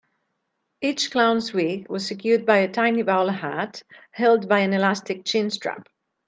Each 0.81 1.11
clown's 1.11 1.53
wig 1.53 1.87
was 1.87 2.07
secured 2.07 2.43
by 2.43 2.57
a 2.57 2.71
tiny 2.71 3.03
bowler 3.03 3.33
hat 3.33 3.83
held 4.09 4.49
by 4.49 4.61
an 4.61 4.73
elastic 4.73 5.25
chin-strap. 5.25 5.87